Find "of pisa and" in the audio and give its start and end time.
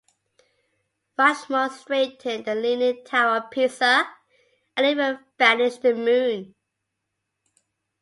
3.37-4.87